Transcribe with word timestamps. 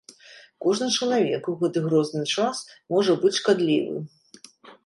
Кожны 0.65 0.87
чалавек 0.95 1.43
у 1.53 1.55
гэты 1.61 1.83
грозны 1.85 2.23
час 2.39 2.65
можа 2.95 3.19
быць 3.27 3.35
шкадлівы. 3.41 3.97